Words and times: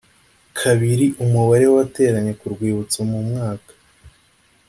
kabiri 0.59 1.05
umubare 1.23 1.63
w 1.67 1.71
abateranye 1.75 2.31
ku 2.39 2.45
rwibutso 2.53 2.97
mu 3.09 3.19
mwaka 3.27 3.71